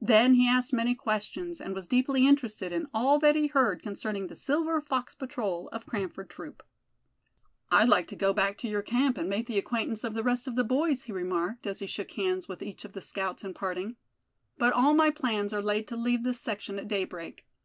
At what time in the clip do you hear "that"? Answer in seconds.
3.18-3.34